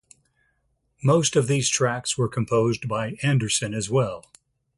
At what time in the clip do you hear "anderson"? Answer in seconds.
3.21-3.71